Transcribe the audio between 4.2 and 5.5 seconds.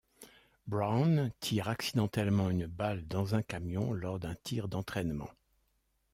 tir d'entraînement.